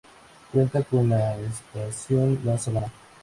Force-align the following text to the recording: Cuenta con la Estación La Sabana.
Cuenta 0.51 0.81
con 0.81 1.09
la 1.09 1.37
Estación 1.37 2.39
La 2.43 2.57
Sabana. 2.57 2.91